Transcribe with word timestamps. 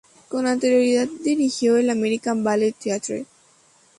Con 0.29 0.47
anterioridad 0.47 1.07
dirigió 1.23 1.77
el 1.77 1.91
American 1.91 2.43
Ballet 2.43 2.73
Theatre. 2.73 3.27